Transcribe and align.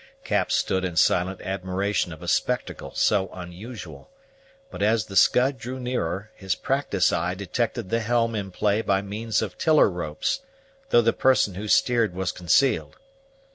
Cap 0.23 0.51
stood 0.51 0.83
in 0.83 0.95
silent 0.95 1.41
admiration 1.41 2.11
of 2.11 2.23
a 2.23 2.27
spectacle 2.27 2.91
so 2.95 3.29
unusual. 3.33 4.09
But, 4.71 4.81
as 4.81 5.05
the 5.05 5.15
Scud 5.15 5.59
drew 5.59 5.79
nearer, 5.79 6.31
his 6.33 6.55
practised 6.55 7.13
eye 7.13 7.35
detected 7.35 7.91
the 7.91 7.99
helm 7.99 8.33
in 8.33 8.49
play 8.49 8.81
by 8.81 9.03
means 9.03 9.43
of 9.43 9.59
tiller 9.59 9.91
ropes, 9.91 10.39
though 10.89 11.03
the 11.03 11.13
person 11.13 11.53
who 11.53 11.67
steered 11.67 12.15
was 12.15 12.31
concealed. 12.31 12.97